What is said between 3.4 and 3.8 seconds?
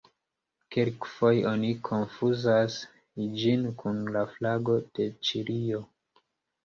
ĝin